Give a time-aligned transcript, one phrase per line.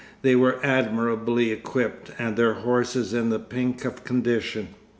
[0.23, 4.69] They were admirably equipped and their horses in the pink of condition.